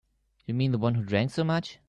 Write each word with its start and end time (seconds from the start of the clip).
You 0.47 0.55
mean 0.55 0.71
the 0.71 0.79
one 0.79 0.95
who 0.95 1.03
drank 1.03 1.29
so 1.29 1.43
much? 1.43 1.77